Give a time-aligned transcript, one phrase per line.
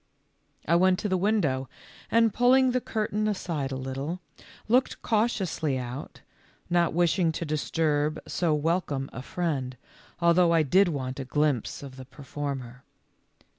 [0.67, 1.69] I went to the window,
[2.09, 4.19] and pulling the cur tain aside a little,
[4.67, 6.21] looked cautiously out,
[6.71, 9.77] not wishing to disturb so welcome a friend,
[10.19, 12.83] although I did want a glimpse of the performer.